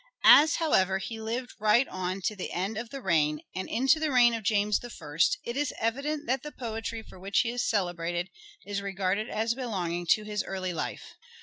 As, 0.25 0.55
however, 0.55 0.97
he 0.97 1.21
lived 1.21 1.53
right 1.59 1.87
on 1.87 2.21
to 2.23 2.35
the 2.35 2.51
end 2.51 2.75
of 2.75 2.89
the 2.89 3.03
reign, 3.03 3.41
and 3.53 3.69
into 3.69 3.99
the 3.99 4.11
reign 4.11 4.33
of 4.33 4.41
James 4.41 4.79
I, 4.83 5.17
it 5.45 5.55
is 5.55 5.71
evident 5.79 6.25
that 6.25 6.41
the 6.41 6.51
poetry 6.51 7.03
for 7.03 7.19
which 7.19 7.41
he 7.41 7.51
is 7.51 7.63
celebrated 7.69 8.31
is 8.65 8.81
regarded 8.81 9.29
as 9.29 9.53
belonging 9.53 10.07
to 10.07 10.23
his 10.23 10.43
early 10.43 10.73
life. 10.73 11.13